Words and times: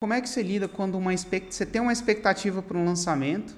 Como 0.00 0.12
é 0.12 0.20
que 0.20 0.28
você 0.28 0.44
lida 0.44 0.68
quando 0.68 0.96
uma 0.96 1.12
expect... 1.12 1.52
você 1.52 1.66
tem 1.66 1.80
uma 1.80 1.92
expectativa 1.92 2.62
para 2.62 2.78
um 2.78 2.84
lançamento, 2.84 3.52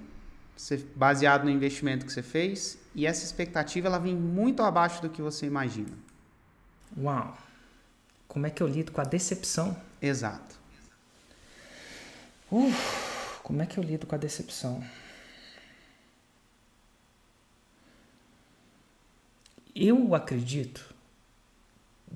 baseado 0.96 1.44
no 1.44 1.50
investimento 1.50 2.06
que 2.06 2.12
você 2.12 2.22
fez, 2.22 2.78
e 2.94 3.06
essa 3.06 3.24
expectativa 3.24 3.88
ela 3.88 3.98
vem 3.98 4.16
muito 4.16 4.62
abaixo 4.62 5.02
do 5.02 5.10
que 5.10 5.20
você 5.20 5.44
imagina? 5.44 5.92
Uau! 6.96 7.36
Como 8.26 8.46
é 8.46 8.50
que 8.50 8.62
eu 8.62 8.66
lido 8.66 8.90
com 8.90 9.02
a 9.02 9.04
decepção? 9.04 9.76
Exato. 10.00 10.58
Uh, 12.50 12.72
como 13.42 13.60
é 13.60 13.66
que 13.66 13.76
eu 13.76 13.84
lido 13.84 14.06
com 14.06 14.14
a 14.14 14.18
decepção? 14.18 14.82
Eu 19.74 20.14
acredito 20.14 20.94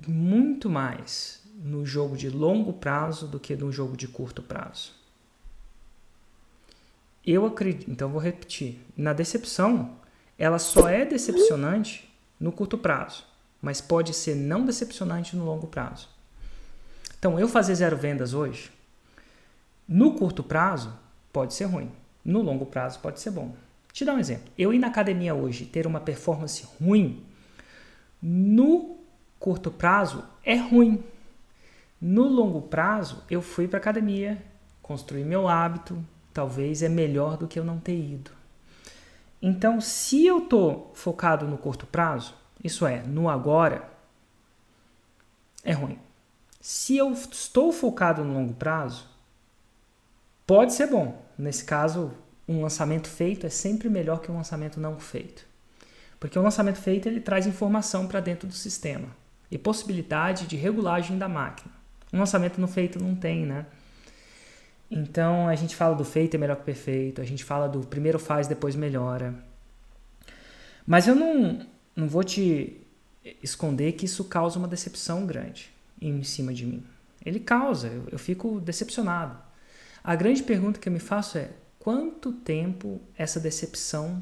muito 0.07 0.67
mais 0.67 1.44
no 1.65 1.83
jogo 1.83 2.15
de 2.15 2.29
longo 2.29 2.71
prazo 2.73 3.27
do 3.27 3.39
que 3.39 3.55
no 3.55 3.71
jogo 3.71 3.97
de 3.97 4.07
curto 4.07 4.43
prazo. 4.43 4.91
Eu 7.25 7.43
acredito, 7.43 7.89
então 7.89 8.07
vou 8.07 8.21
repetir. 8.21 8.79
Na 8.95 9.13
decepção, 9.13 9.95
ela 10.37 10.59
só 10.59 10.87
é 10.87 11.03
decepcionante 11.03 12.07
no 12.39 12.51
curto 12.51 12.77
prazo, 12.77 13.25
mas 13.59 13.81
pode 13.81 14.13
ser 14.13 14.35
não 14.35 14.63
decepcionante 14.63 15.35
no 15.35 15.43
longo 15.43 15.65
prazo. 15.65 16.07
Então, 17.17 17.39
eu 17.39 17.47
fazer 17.47 17.73
zero 17.73 17.97
vendas 17.97 18.35
hoje, 18.35 18.69
no 19.87 20.13
curto 20.13 20.43
prazo, 20.43 20.93
pode 21.33 21.55
ser 21.55 21.65
ruim. 21.65 21.91
No 22.23 22.43
longo 22.43 22.67
prazo, 22.67 22.99
pode 22.99 23.19
ser 23.19 23.31
bom. 23.31 23.55
Te 23.91 24.05
dar 24.05 24.13
um 24.13 24.19
exemplo. 24.19 24.53
Eu 24.55 24.71
ir 24.71 24.77
na 24.77 24.87
academia 24.87 25.33
hoje 25.33 25.65
ter 25.65 25.87
uma 25.87 25.99
performance 25.99 26.63
ruim, 26.79 27.25
no 28.21 28.99
curto 29.39 29.71
prazo, 29.71 30.23
é 30.43 30.55
ruim. 30.55 31.03
No 32.07 32.27
longo 32.27 32.61
prazo, 32.61 33.23
eu 33.31 33.41
fui 33.41 33.67
para 33.67 33.79
academia, 33.79 34.39
construí 34.79 35.23
meu 35.23 35.47
hábito, 35.47 36.05
talvez 36.31 36.83
é 36.83 36.87
melhor 36.87 37.35
do 37.35 37.47
que 37.47 37.57
eu 37.57 37.65
não 37.65 37.79
ter 37.79 37.97
ido. 37.97 38.29
Então, 39.41 39.81
se 39.81 40.23
eu 40.23 40.37
estou 40.37 40.91
focado 40.93 41.47
no 41.47 41.57
curto 41.57 41.87
prazo, 41.87 42.35
isso 42.63 42.85
é, 42.85 43.01
no 43.01 43.27
agora, 43.27 43.89
é 45.63 45.71
ruim. 45.71 45.97
Se 46.61 46.95
eu 46.95 47.11
estou 47.11 47.71
focado 47.71 48.23
no 48.23 48.35
longo 48.35 48.53
prazo, 48.53 49.09
pode 50.45 50.73
ser 50.73 50.85
bom. 50.85 51.25
Nesse 51.35 51.65
caso, 51.65 52.11
um 52.47 52.61
lançamento 52.61 53.07
feito 53.07 53.47
é 53.47 53.49
sempre 53.49 53.89
melhor 53.89 54.21
que 54.21 54.31
um 54.31 54.37
lançamento 54.37 54.79
não 54.79 54.99
feito. 54.99 55.43
Porque 56.19 56.37
o 56.37 56.43
lançamento 56.43 56.77
feito 56.77 57.07
ele 57.07 57.19
traz 57.19 57.47
informação 57.47 58.07
para 58.07 58.19
dentro 58.19 58.47
do 58.47 58.53
sistema 58.53 59.07
e 59.49 59.57
possibilidade 59.57 60.45
de 60.45 60.55
regulagem 60.55 61.17
da 61.17 61.27
máquina. 61.27 61.74
Um 62.13 62.19
lançamento 62.19 62.59
não 62.59 62.67
feito 62.67 63.01
não 63.01 63.15
tem, 63.15 63.45
né? 63.45 63.65
Então 64.89 65.47
a 65.47 65.55
gente 65.55 65.75
fala 65.75 65.95
do 65.95 66.05
feito 66.05 66.35
é 66.35 66.37
melhor 66.37 66.57
que 66.57 66.63
perfeito, 66.63 67.21
a 67.21 67.25
gente 67.25 67.43
fala 67.43 67.67
do 67.67 67.81
primeiro 67.81 68.19
faz, 68.19 68.47
depois 68.47 68.75
melhora. 68.75 69.33
Mas 70.85 71.07
eu 71.07 71.15
não, 71.15 71.65
não 71.95 72.07
vou 72.07 72.23
te 72.23 72.81
esconder 73.41 73.93
que 73.93 74.05
isso 74.05 74.23
causa 74.25 74.59
uma 74.59 74.67
decepção 74.67 75.25
grande 75.25 75.71
em 75.99 76.21
cima 76.23 76.53
de 76.53 76.65
mim. 76.65 76.83
Ele 77.25 77.39
causa, 77.39 77.87
eu, 77.87 78.03
eu 78.11 78.19
fico 78.19 78.59
decepcionado. 78.59 79.35
A 80.03 80.15
grande 80.15 80.43
pergunta 80.43 80.79
que 80.79 80.87
eu 80.87 80.93
me 80.93 80.99
faço 80.99 81.37
é: 81.37 81.49
quanto 81.79 82.31
tempo 82.31 83.01
essa 83.17 83.39
decepção 83.39 84.21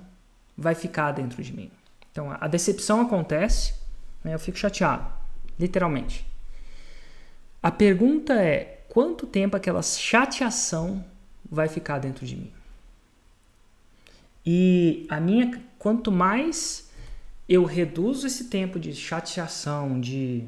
vai 0.58 0.74
ficar 0.74 1.12
dentro 1.12 1.44
de 1.44 1.52
mim? 1.52 1.70
Então 2.12 2.36
a 2.40 2.48
decepção 2.48 3.02
acontece, 3.02 3.74
né, 4.24 4.34
eu 4.34 4.40
fico 4.40 4.58
chateado, 4.58 5.06
literalmente. 5.60 6.26
A 7.64 7.72
pergunta 7.72 8.34
é: 8.34 8.84
quanto 8.90 9.26
tempo 9.26 9.56
aquela 9.56 9.82
chateação 9.82 11.04
vai 11.50 11.70
ficar 11.70 12.00
dentro 12.00 12.26
de 12.26 12.36
mim? 12.36 12.52
E 14.46 15.06
a 15.08 15.22
minha, 15.22 15.64
quanto 15.80 16.12
mais 16.12 16.92
eu 17.48 17.64
reduzo 17.64 18.28
esse 18.28 18.50
tempo 18.50 18.78
de 18.78 18.94
chateação, 18.94 20.02
de, 20.02 20.44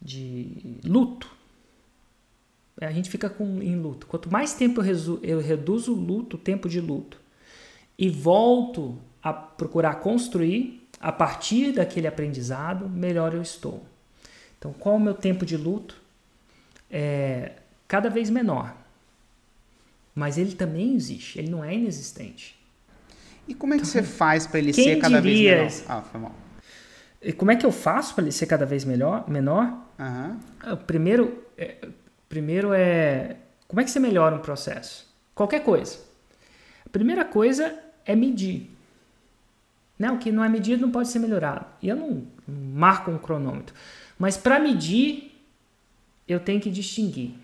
de 0.00 0.78
luto, 0.84 1.30
a 2.78 2.92
gente 2.92 3.08
fica 3.08 3.30
com, 3.30 3.62
em 3.62 3.76
luto. 3.76 4.06
Quanto 4.06 4.30
mais 4.30 4.52
tempo 4.52 4.80
eu, 4.80 4.84
resu, 4.84 5.18
eu 5.22 5.40
reduzo 5.40 5.94
o 5.94 5.98
luto, 5.98 6.36
o 6.36 6.38
tempo 6.38 6.68
de 6.68 6.80
luto, 6.80 7.18
e 7.98 8.10
volto 8.10 8.98
a 9.22 9.32
procurar 9.32 9.94
construir 9.96 10.86
a 10.98 11.10
partir 11.10 11.72
daquele 11.72 12.06
aprendizado, 12.06 12.86
melhor 12.88 13.34
eu 13.34 13.40
estou. 13.40 13.86
Então, 14.60 14.72
qual 14.74 14.96
o 14.96 15.00
meu 15.00 15.14
tempo 15.14 15.44
de 15.44 15.56
luto? 15.56 16.00
É 16.88 17.52
cada 17.88 18.08
vez 18.08 18.30
menor. 18.30 18.76
Mas 20.14 20.38
ele 20.38 20.54
também 20.54 20.94
existe, 20.94 21.40
ele 21.40 21.50
não 21.50 21.64
é 21.64 21.74
inexistente. 21.74 22.56
E 23.48 23.54
como 23.54 23.74
é 23.74 23.78
que 23.78 23.82
então, 23.82 23.92
você 23.92 24.02
faz 24.02 24.46
para 24.46 24.60
ele 24.60 24.72
ser 24.72 25.00
cada 25.00 25.20
diria, 25.20 25.56
vez 25.56 25.80
menor? 25.80 25.98
Ah, 25.98 26.02
foi 26.02 26.20
mal. 26.20 26.34
E 27.20 27.32
como 27.32 27.50
é 27.50 27.56
que 27.56 27.66
eu 27.66 27.72
faço 27.72 28.14
para 28.14 28.22
ele 28.22 28.32
ser 28.32 28.46
cada 28.46 28.64
vez 28.64 28.84
melhor, 28.84 29.28
menor? 29.28 29.76
Uhum. 29.98 30.76
Primeiro, 30.86 31.44
é, 31.58 31.88
primeiro 32.28 32.72
é 32.72 33.36
como 33.66 33.80
é 33.80 33.84
que 33.84 33.90
você 33.90 33.98
melhora 33.98 34.36
um 34.36 34.40
processo? 34.40 35.08
Qualquer 35.34 35.64
coisa. 35.64 35.98
A 36.84 36.88
primeira 36.88 37.24
coisa 37.24 37.76
é 38.04 38.14
medir. 38.14 38.70
Né? 40.00 40.10
O 40.10 40.16
que 40.16 40.32
não 40.32 40.42
é 40.42 40.48
medido 40.48 40.80
não 40.80 40.90
pode 40.90 41.10
ser 41.10 41.18
melhorado. 41.18 41.66
E 41.82 41.88
eu 41.90 41.94
não 41.94 42.26
marco 42.48 43.10
um 43.10 43.18
cronômetro. 43.18 43.74
Mas 44.18 44.34
para 44.34 44.58
medir, 44.58 45.30
eu 46.26 46.40
tenho 46.40 46.58
que 46.58 46.70
distinguir. 46.70 47.34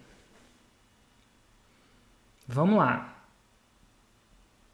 Vamos 2.48 2.78
lá. 2.78 3.22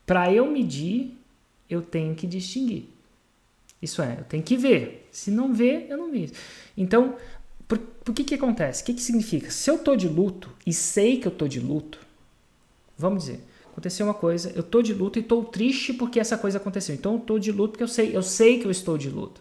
Para 0.07 0.33
eu 0.33 0.49
medir, 0.49 1.19
eu 1.69 1.83
tenho 1.83 2.15
que 2.15 2.25
distinguir. 2.25 2.89
Isso 3.81 4.01
é, 4.01 4.19
eu 4.21 4.25
tenho 4.25 4.45
que 4.45 4.57
ver. 4.57 5.09
Se 5.11 5.33
não 5.33 5.53
ver, 5.53 5.89
eu 5.91 5.99
não 5.99 6.09
vi. 6.09 6.33
Então, 6.77 7.17
por, 7.67 7.79
por 7.79 8.15
que 8.15 8.23
que 8.23 8.35
acontece? 8.37 8.85
O 8.85 8.87
que 8.87 8.95
que 8.95 9.03
significa? 9.03 9.51
Se 9.51 9.69
eu 9.69 9.77
tô 9.77 9.97
de 9.97 10.07
luto 10.07 10.55
e 10.65 10.73
sei 10.73 11.19
que 11.19 11.27
eu 11.27 11.33
tô 11.33 11.49
de 11.49 11.59
luto, 11.59 11.99
vamos 12.97 13.25
dizer, 13.25 13.41
aconteceu 13.73 14.07
uma 14.07 14.15
coisa, 14.15 14.53
eu 14.55 14.63
tô 14.63 14.83
de 14.83 14.93
luto 14.93 15.19
e 15.19 15.23
tô 15.23 15.43
triste 15.43 15.95
porque 15.95 16.21
essa 16.21 16.37
coisa 16.37 16.59
aconteceu. 16.59 16.95
Então 16.95 17.15
eu 17.15 17.21
tô 17.21 17.39
de 17.39 17.51
luto 17.51 17.71
porque 17.73 17.83
eu 17.83 17.89
sei, 17.89 18.15
eu 18.15 18.23
sei 18.23 18.61
que 18.61 18.67
eu 18.67 18.71
estou 18.71 18.99
de 18.99 19.09
luto. 19.09 19.41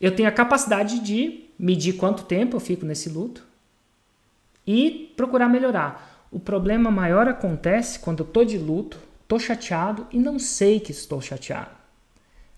Eu 0.00 0.14
tenho 0.14 0.28
a 0.28 0.32
capacidade 0.32 1.00
de 1.00 1.44
medir 1.58 1.94
quanto 1.94 2.24
tempo 2.24 2.56
eu 2.56 2.60
fico 2.60 2.86
nesse 2.86 3.08
luto 3.08 3.44
e 4.66 5.12
procurar 5.16 5.48
melhorar. 5.48 6.26
O 6.30 6.38
problema 6.38 6.90
maior 6.90 7.28
acontece 7.28 7.98
quando 7.98 8.20
eu 8.20 8.26
estou 8.26 8.44
de 8.44 8.58
luto, 8.58 8.98
estou 9.22 9.38
chateado 9.38 10.06
e 10.12 10.18
não 10.18 10.38
sei 10.38 10.78
que 10.78 10.92
estou 10.92 11.20
chateado. 11.20 11.70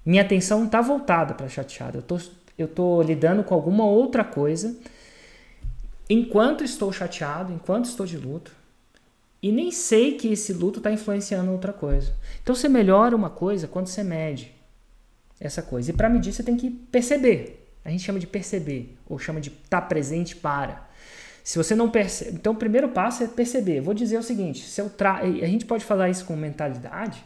Minha 0.04 0.22
atenção 0.22 0.64
está 0.64 0.80
voltada 0.80 1.34
para 1.34 1.48
chateado. 1.48 2.04
Eu 2.56 2.66
estou 2.66 3.02
lidando 3.02 3.42
com 3.42 3.54
alguma 3.54 3.84
outra 3.84 4.24
coisa 4.24 4.76
enquanto 6.10 6.64
estou 6.64 6.92
chateado, 6.92 7.52
enquanto 7.52 7.84
estou 7.86 8.04
de 8.04 8.16
luto. 8.16 8.57
E 9.43 9.53
nem 9.53 9.71
sei 9.71 10.16
que 10.16 10.32
esse 10.32 10.53
luto 10.53 10.78
está 10.78 10.91
influenciando 10.91 11.53
outra 11.53 11.72
coisa. 11.72 12.12
Então 12.43 12.54
você 12.54 12.69
melhora 12.69 13.15
uma 13.15 13.31
coisa 13.31 13.69
quando 13.69 13.87
você 13.87 14.03
mede 14.03 14.53
essa 15.41 15.62
coisa. 15.62 15.91
E 15.91 15.94
para 15.94 16.09
medir 16.09 16.32
você 16.32 16.43
tem 16.43 16.56
que 16.56 16.71
perceber. 16.71 17.69
A 17.84 17.91
gente 17.91 18.03
chama 18.03 18.19
de 18.19 18.27
perceber, 18.27 18.98
ou 19.09 19.19
chama 19.19 19.41
de 19.41 19.48
estar 19.48 19.81
tá 19.81 19.87
presente 19.87 20.37
para. 20.37 20.88
Se 21.43 21.56
você 21.56 21.75
não 21.75 21.91
percebe. 21.91 22.32
Então, 22.32 22.53
o 22.53 22.56
primeiro 22.56 22.91
passo 22.91 23.22
é 23.22 23.27
perceber. 23.27 23.81
Vou 23.81 23.94
dizer 23.94 24.19
o 24.19 24.22
seguinte: 24.22 24.66
se 24.66 24.78
eu 24.81 24.91
tra... 24.91 25.21
a 25.21 25.47
gente 25.47 25.65
pode 25.65 25.82
falar 25.82 26.10
isso 26.10 26.27
com 26.27 26.37
mentalidade. 26.37 27.25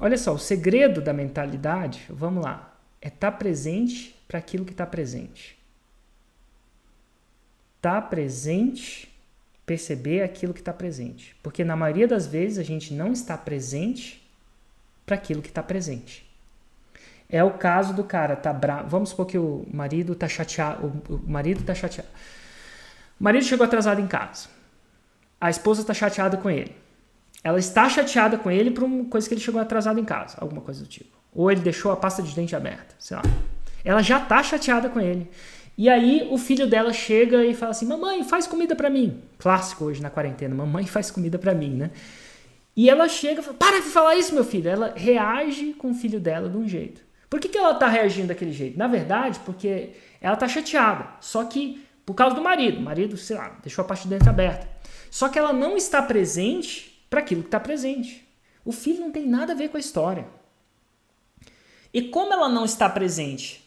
Olha 0.00 0.16
só, 0.16 0.32
o 0.32 0.38
segredo 0.38 1.02
da 1.02 1.12
mentalidade, 1.12 2.06
vamos 2.08 2.42
lá, 2.42 2.76
é 3.00 3.08
estar 3.08 3.30
tá 3.30 3.36
presente 3.36 4.16
para 4.26 4.38
aquilo 4.38 4.64
que 4.64 4.72
está 4.72 4.86
presente. 4.86 5.58
Estar 7.76 8.00
tá 8.00 8.08
presente, 8.08 9.13
perceber 9.66 10.22
aquilo 10.22 10.52
que 10.52 10.60
está 10.60 10.72
presente. 10.72 11.36
Porque 11.42 11.64
na 11.64 11.76
maioria 11.76 12.06
das 12.06 12.26
vezes 12.26 12.58
a 12.58 12.62
gente 12.62 12.92
não 12.92 13.12
está 13.12 13.36
presente 13.36 14.22
para 15.06 15.16
aquilo 15.16 15.42
que 15.42 15.48
está 15.48 15.62
presente. 15.62 16.24
É 17.28 17.42
o 17.42 17.52
caso 17.52 17.94
do 17.94 18.04
cara 18.04 18.36
tá 18.36 18.52
bravo. 18.52 18.88
Vamos 18.88 19.10
supor 19.10 19.26
que 19.26 19.38
o 19.38 19.66
marido 19.72 20.14
tá 20.14 20.28
chateado. 20.28 21.02
O, 21.08 21.30
marido 21.30 21.62
tá 21.64 21.74
chateado. 21.74 22.08
O 23.18 23.24
marido 23.24 23.44
chegou 23.44 23.64
atrasado 23.64 24.00
em 24.00 24.06
casa. 24.06 24.48
A 25.40 25.50
esposa 25.50 25.80
está 25.80 25.94
chateada 25.94 26.36
com 26.36 26.50
ele. 26.50 26.74
Ela 27.42 27.58
está 27.58 27.88
chateada 27.88 28.38
com 28.38 28.50
ele 28.50 28.70
por 28.70 28.84
uma 28.84 29.04
coisa 29.06 29.28
que 29.28 29.34
ele 29.34 29.40
chegou 29.40 29.60
atrasado 29.60 30.00
em 30.00 30.04
casa, 30.04 30.36
alguma 30.40 30.62
coisa 30.62 30.80
do 30.80 30.86
tipo. 30.86 31.14
Ou 31.34 31.50
ele 31.50 31.60
deixou 31.60 31.92
a 31.92 31.96
pasta 31.96 32.22
de 32.22 32.34
dente 32.34 32.56
aberta, 32.56 32.94
sei 32.98 33.16
lá. 33.16 33.22
Ela 33.84 34.00
já 34.00 34.22
está 34.22 34.42
chateada 34.42 34.88
com 34.88 35.00
ele. 35.00 35.30
E 35.76 35.88
aí 35.88 36.28
o 36.30 36.38
filho 36.38 36.66
dela 36.66 36.92
chega 36.92 37.44
e 37.44 37.54
fala 37.54 37.72
assim: 37.72 37.86
"Mamãe, 37.86 38.22
faz 38.24 38.46
comida 38.46 38.76
para 38.76 38.90
mim". 38.90 39.20
Clássico 39.38 39.84
hoje 39.84 40.00
na 40.00 40.10
quarentena, 40.10 40.54
mamãe 40.54 40.86
faz 40.86 41.10
comida 41.10 41.38
para 41.38 41.54
mim, 41.54 41.70
né? 41.70 41.90
E 42.76 42.88
ela 42.88 43.08
chega 43.08 43.42
fala: 43.42 43.56
"Para 43.56 43.80
de 43.80 43.88
falar 43.88 44.14
isso, 44.16 44.34
meu 44.34 44.44
filho". 44.44 44.68
Ela 44.68 44.92
reage 44.96 45.72
com 45.74 45.90
o 45.90 45.94
filho 45.94 46.20
dela 46.20 46.48
de 46.48 46.56
um 46.56 46.68
jeito. 46.68 47.02
Por 47.28 47.40
que, 47.40 47.48
que 47.48 47.58
ela 47.58 47.72
está 47.72 47.88
reagindo 47.88 48.28
daquele 48.28 48.52
jeito? 48.52 48.78
Na 48.78 48.86
verdade, 48.86 49.40
porque 49.44 49.90
ela 50.20 50.34
está 50.34 50.46
chateada. 50.46 51.08
Só 51.20 51.44
que 51.44 51.84
por 52.04 52.14
causa 52.14 52.36
do 52.36 52.42
marido. 52.42 52.78
O 52.78 52.82
marido, 52.82 53.16
sei 53.16 53.36
lá, 53.36 53.58
deixou 53.62 53.84
a 53.84 53.88
parte 53.88 54.04
de 54.04 54.10
dentro 54.10 54.28
aberta. 54.28 54.68
Só 55.10 55.28
que 55.28 55.38
ela 55.38 55.52
não 55.52 55.76
está 55.76 56.02
presente 56.02 57.04
para 57.08 57.20
aquilo 57.20 57.42
que 57.42 57.48
está 57.48 57.60
presente. 57.60 58.26
O 58.64 58.72
filho 58.72 59.00
não 59.00 59.10
tem 59.10 59.26
nada 59.26 59.52
a 59.52 59.56
ver 59.56 59.68
com 59.68 59.76
a 59.76 59.80
história. 59.80 60.26
E 61.92 62.02
como 62.02 62.32
ela 62.32 62.48
não 62.48 62.64
está 62.64 62.88
presente 62.88 63.63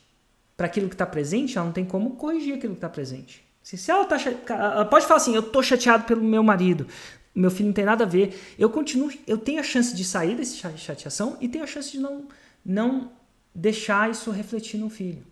para 0.58 0.66
aquilo 0.66 0.90
que 0.90 0.96
está 0.96 1.06
presente, 1.06 1.56
ela 1.56 1.68
não 1.68 1.74
tem 1.74 1.86
como 1.86 2.16
corrigir 2.16 2.56
aquilo 2.56 2.74
que 2.74 2.80
está 2.80 2.90
presente. 2.90 3.46
Se, 3.62 3.92
ela, 3.92 4.06
tá, 4.06 4.18
ela 4.50 4.86
pode 4.86 5.06
falar 5.06 5.18
assim, 5.18 5.36
eu 5.36 5.42
estou 5.42 5.62
chateado 5.62 6.06
pelo 6.06 6.24
meu 6.24 6.42
marido, 6.42 6.88
meu 7.36 7.52
filho 7.52 7.68
não 7.68 7.74
tem 7.74 7.86
nada 7.86 8.04
a 8.04 8.08
ver. 8.08 8.56
Eu 8.58 8.70
continuo, 8.70 9.12
eu 9.28 9.38
tenho 9.38 9.60
a 9.60 9.64
chance 9.64 9.96
de 9.96 10.04
sair 10.04 10.36
desse 10.36 10.58
chateação 10.58 11.38
e 11.40 11.48
tenho 11.48 11.64
a 11.64 11.68
chance 11.68 11.92
de 11.92 12.00
não, 12.00 12.26
não 12.66 13.12
deixar 13.54 14.10
isso 14.10 14.32
refletir 14.32 14.80
no 14.80 14.90
filho. 14.90 15.24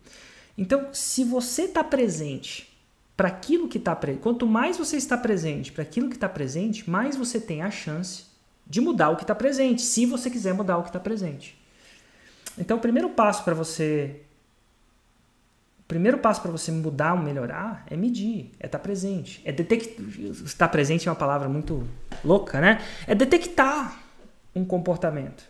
Então, 0.56 0.88
se 0.92 1.24
você 1.24 1.62
está 1.62 1.82
presente 1.82 2.72
para 3.16 3.28
aquilo 3.28 3.68
que 3.68 3.78
está 3.78 3.96
presente, 3.96 4.22
quanto 4.22 4.46
mais 4.46 4.76
você 4.76 4.96
está 4.96 5.16
presente 5.16 5.72
para 5.72 5.82
aquilo 5.82 6.08
que 6.08 6.16
está 6.16 6.28
presente, 6.28 6.88
mais 6.88 7.16
você 7.16 7.40
tem 7.40 7.62
a 7.62 7.70
chance 7.70 8.24
de 8.66 8.80
mudar 8.80 9.10
o 9.10 9.16
que 9.16 9.24
está 9.24 9.34
presente, 9.34 9.82
se 9.82 10.06
você 10.06 10.30
quiser 10.30 10.54
mudar 10.54 10.78
o 10.78 10.82
que 10.82 10.90
está 10.90 11.00
presente. 11.00 11.58
Então, 12.58 12.76
o 12.76 12.80
primeiro 12.80 13.10
passo 13.10 13.42
para 13.42 13.54
você 13.54 14.20
primeiro 15.86 16.18
passo 16.18 16.42
para 16.42 16.50
você 16.50 16.72
mudar 16.72 17.14
ou 17.14 17.20
melhorar 17.20 17.84
é 17.88 17.96
medir, 17.96 18.50
é 18.58 18.66
estar 18.66 18.78
tá 18.78 18.82
presente. 18.82 19.40
É 19.44 19.52
detectar. 19.52 20.04
Estar 20.44 20.68
presente 20.68 21.08
é 21.08 21.10
uma 21.10 21.16
palavra 21.16 21.48
muito 21.48 21.86
louca, 22.24 22.60
né? 22.60 22.84
É 23.06 23.14
detectar 23.14 24.00
um 24.54 24.64
comportamento. 24.64 25.44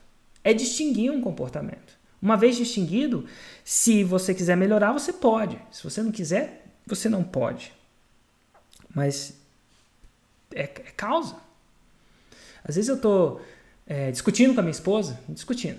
É 0.44 0.53
distinguir 0.53 1.11
um 1.11 1.21
comportamento. 1.21 1.97
Uma 2.21 2.37
vez 2.37 2.56
distinguido, 2.56 3.27
se 3.65 4.03
você 4.03 4.35
quiser 4.35 4.56
melhorar, 4.56 4.93
você 4.93 5.12
pode. 5.12 5.61
Se 5.71 5.85
você 5.85 6.03
não 6.03 6.11
quiser, 6.11 6.67
você 6.87 7.09
não 7.09 7.23
pode. 7.23 7.73
Mas 8.94 9.37
é, 10.55 10.62
é 10.62 10.69
causa. 10.97 11.37
Às 12.65 12.77
vezes 12.77 12.88
eu 12.88 12.97
estou 12.97 13.41
é, 13.87 14.11
discutindo 14.11 14.55
com 14.55 14.61
a 14.61 14.62
minha 14.62 14.73
esposa, 14.73 15.19
discutindo. 15.29 15.79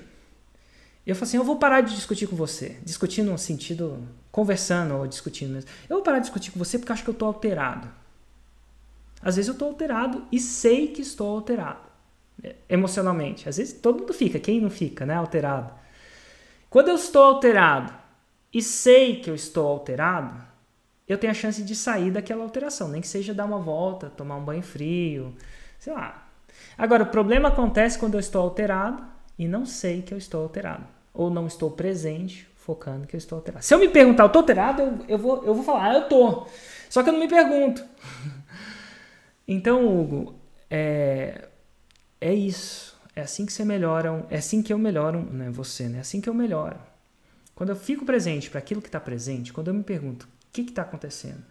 Eu 1.08 1.16
falo 1.16 1.24
assim, 1.24 1.38
eu 1.38 1.44
vou 1.46 1.56
parar 1.56 1.80
de 1.80 1.96
discutir 1.96 2.28
com 2.28 2.36
você. 2.36 2.78
Discutindo 2.84 3.32
no 3.32 3.38
sentido, 3.38 4.06
conversando 4.30 4.94
ou 4.94 5.08
discutindo 5.08 5.54
mesmo. 5.54 5.70
Eu 5.90 5.96
vou 5.96 6.04
parar 6.04 6.20
de 6.20 6.26
discutir 6.26 6.52
com 6.52 6.60
você 6.60 6.78
porque 6.78 6.92
acho 6.92 7.02
que 7.02 7.10
eu 7.10 7.14
estou 7.14 7.30
alterado. 7.30 7.88
Às 9.22 9.38
vezes 9.38 9.48
eu 9.48 9.54
estou 9.54 9.70
alterado 9.70 10.28
e 10.30 10.38
sei 10.38 10.90
que 10.90 11.02
estou 11.02 11.30
alterado. 11.30 11.80
É, 12.44 12.56
emocionalmente. 12.68 13.48
Às 13.48 13.56
vezes 13.56 13.74
todo 13.80 14.00
mundo 14.00 14.14
fica, 14.14 14.38
quem 14.38 14.60
não 14.60 14.70
fica, 14.70 15.06
né? 15.06 15.16
Alterado. 15.16 15.74
Quando 16.70 16.90
eu 16.90 16.96
estou 16.96 17.24
alterado 17.24 17.94
e 18.54 18.62
sei 18.62 19.22
que 19.22 19.30
eu 19.30 19.36
estou 19.36 19.66
alterado, 19.66 20.36
eu 21.08 21.18
tenho 21.18 21.32
a 21.32 21.34
chance 21.34 21.64
de 21.64 21.74
sair 21.74 22.12
daquela 22.12 22.44
alteração. 22.44 22.90
Nem 22.90 23.00
que 23.00 23.08
seja 23.08 23.34
dar 23.34 23.46
uma 23.46 23.60
volta, 23.60 24.10
tomar 24.10 24.36
um 24.36 24.44
banho 24.44 24.62
frio, 24.62 25.34
sei 25.80 25.94
lá. 25.94 26.28
Agora, 26.78 27.04
o 27.04 27.08
problema 27.08 27.48
acontece 27.48 27.98
quando 27.98 28.16
eu 28.16 28.20
estou 28.20 28.42
alterado 28.42 29.02
e 29.40 29.48
não 29.48 29.66
sei 29.66 30.02
que 30.02 30.14
eu 30.14 30.18
estou 30.18 30.44
alterado 30.44 30.97
ou 31.18 31.32
não 31.32 31.48
estou 31.48 31.72
presente, 31.72 32.48
focando 32.56 33.08
que 33.08 33.16
eu 33.16 33.18
estou 33.18 33.38
alterado. 33.38 33.66
Se 33.66 33.74
eu 33.74 33.80
me 33.80 33.90
perguntar, 33.90 34.24
eu 34.24 34.28
estou 34.28 34.42
alterado, 34.42 34.82
eu, 34.84 35.06
eu, 35.08 35.18
vou, 35.18 35.44
eu 35.44 35.56
vou 35.56 35.64
falar, 35.64 35.90
ah, 35.90 35.94
eu 35.96 36.04
estou. 36.04 36.48
Só 36.90 37.02
que 37.02 37.10
eu 37.10 37.14
não 37.14 37.20
me 37.20 37.28
pergunto. 37.28 37.84
Então, 39.50 39.88
Hugo, 39.88 40.36
é, 40.70 41.48
é 42.20 42.34
isso. 42.34 43.00
É 43.16 43.22
assim 43.22 43.46
que 43.46 43.54
você 43.54 43.64
melhora, 43.64 44.26
é 44.30 44.40
assim 44.40 44.62
que 44.62 44.74
eu 44.74 44.78
melhoro, 44.78 45.22
né, 45.22 45.50
você, 45.50 45.88
né? 45.88 46.00
É 46.00 46.02
assim 46.02 46.20
que 46.20 46.28
eu 46.28 46.34
melhoro. 46.34 46.78
Quando 47.56 47.70
eu 47.70 47.76
fico 47.78 48.04
presente 48.04 48.50
para 48.50 48.60
aquilo 48.60 48.82
que 48.82 48.90
está 48.90 49.00
presente, 49.00 49.54
quando 49.54 49.70
eu 49.70 49.74
me 49.74 49.84
pergunto 49.84 50.26
o 50.26 50.30
que 50.52 50.64
está 50.64 50.82
acontecendo, 50.82 51.42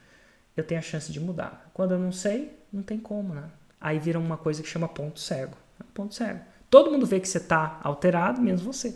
eu 0.54 0.62
tenho 0.62 0.78
a 0.78 0.82
chance 0.82 1.10
de 1.10 1.18
mudar. 1.18 1.70
Quando 1.72 1.92
eu 1.92 1.98
não 1.98 2.12
sei, 2.12 2.54
não 2.70 2.82
tem 2.82 2.98
como, 2.98 3.34
né? 3.34 3.44
Aí 3.80 3.98
vira 3.98 4.18
uma 4.18 4.36
coisa 4.36 4.62
que 4.62 4.68
chama 4.68 4.86
ponto 4.86 5.18
cego. 5.18 5.56
Ponto 5.94 6.14
cego. 6.14 6.40
Todo 6.68 6.90
mundo 6.90 7.06
vê 7.06 7.18
que 7.18 7.26
você 7.26 7.38
está 7.38 7.80
alterado, 7.82 8.42
menos 8.42 8.60
você. 8.60 8.94